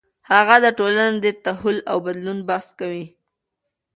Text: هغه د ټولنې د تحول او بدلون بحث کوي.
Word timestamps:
هغه 0.31 0.55
د 0.63 0.65
ټولنې 0.79 1.17
د 1.23 1.27
تحول 1.45 1.77
او 1.91 1.97
بدلون 2.05 2.39
بحث 2.49 2.67
کوي. 2.79 3.05